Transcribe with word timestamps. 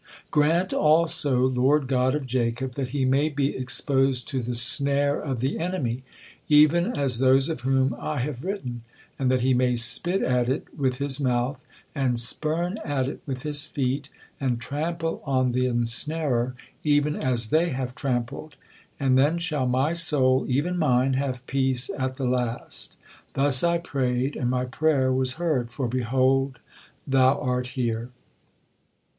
Grant 0.31 0.73
also, 0.73 1.41
Lord 1.45 1.85
God 1.87 2.15
of 2.15 2.25
Jacob, 2.25 2.71
that 2.71 2.87
he 2.87 3.05
may 3.05 3.29
be 3.29 3.55
exposed 3.55 4.27
to 4.29 4.41
the 4.41 4.55
snare 4.55 5.19
of 5.21 5.41
the 5.41 5.59
enemy, 5.59 6.01
even 6.49 6.97
as 6.97 7.19
those 7.19 7.49
of 7.49 7.61
whom 7.61 7.95
I 7.99 8.17
have 8.21 8.43
written, 8.43 8.81
and 9.19 9.29
that 9.29 9.41
he 9.41 9.53
may 9.53 9.75
spit 9.75 10.23
at 10.23 10.49
it 10.49 10.65
with 10.75 10.95
his 10.97 11.19
mouth, 11.19 11.63
and 11.93 12.17
spurn 12.19 12.79
at 12.83 13.07
it 13.07 13.21
with 13.27 13.43
his 13.43 13.67
feet, 13.67 14.09
and 14.39 14.59
trample 14.59 15.21
on 15.23 15.51
the 15.51 15.67
ensnarer, 15.67 16.55
even 16.83 17.15
as 17.15 17.51
they 17.51 17.69
have 17.69 17.93
trampled; 17.93 18.55
and 18.99 19.19
then 19.19 19.37
shall 19.37 19.67
my 19.67 19.93
soul, 19.93 20.45
even 20.47 20.79
mine, 20.79 21.13
have 21.13 21.45
peace 21.45 21.91
at 21.95 22.15
the 22.15 22.25
last. 22.25 22.97
Thus 23.35 23.63
I 23.63 23.77
prayed—and 23.77 24.49
my 24.49 24.65
prayer 24.65 25.13
was 25.13 25.33
heard, 25.33 25.69
for 25.69 25.87
behold, 25.87 26.57
thou 27.05 27.39
art 27.39 27.67
here.' 27.77 28.09